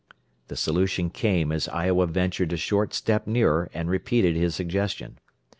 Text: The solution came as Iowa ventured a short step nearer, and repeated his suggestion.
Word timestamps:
The 0.47 0.55
solution 0.55 1.11
came 1.11 1.51
as 1.51 1.67
Iowa 1.67 2.07
ventured 2.07 2.51
a 2.53 2.57
short 2.57 2.95
step 2.95 3.27
nearer, 3.27 3.69
and 3.71 3.87
repeated 3.87 4.35
his 4.35 4.55
suggestion. 4.55 5.19